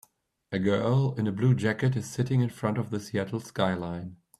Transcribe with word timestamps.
A 0.51 0.57
girl 0.57 1.13
in 1.19 1.27
a 1.27 1.31
blue 1.31 1.53
jacket 1.53 1.95
is 1.95 2.09
sitting 2.09 2.41
in 2.41 2.49
front 2.49 2.79
of 2.79 2.89
the 2.89 2.99
Seattle 2.99 3.39
skyline. 3.39 4.17